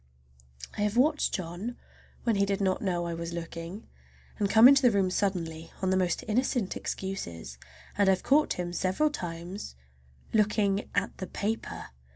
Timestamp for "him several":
8.53-9.11